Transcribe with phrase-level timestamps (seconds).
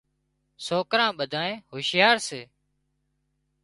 [0.65, 2.41] سوڪران ٻڌانئين هوشيار سي